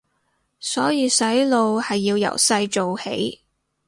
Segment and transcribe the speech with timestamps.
[0.59, 3.41] 所以洗腦係要由細做起